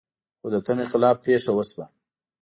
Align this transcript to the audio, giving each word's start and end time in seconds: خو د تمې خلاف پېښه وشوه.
خو 0.39 0.47
د 0.53 0.55
تمې 0.65 0.85
خلاف 0.91 1.17
پېښه 1.25 1.51
وشوه. 1.53 1.85